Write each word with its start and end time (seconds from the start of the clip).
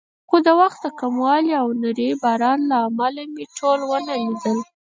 خو 0.29 0.37
د 0.45 0.47
وخت 0.61 0.79
د 0.83 0.87
کموالي 0.99 1.53
او 1.61 1.67
نري 1.81 2.09
باران 2.23 2.59
له 2.71 2.77
امله 2.87 3.23
مې 3.33 3.45
ټول 3.57 3.79
ونه 3.89 4.13
لیدل. 4.23 4.57